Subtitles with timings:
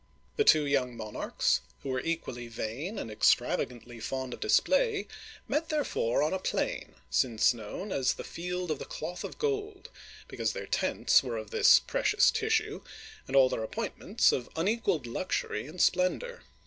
[0.35, 5.05] The two young monarchs, who were equally vain and extravagantly fond of display,
[5.47, 9.89] met therefore on a plain, since known as the" Field of the Cloth of Gold,'*
[10.27, 12.81] because their tents were of this precious tissue,
[13.27, 16.41] and all their appointments of unequaled luxury and splendor.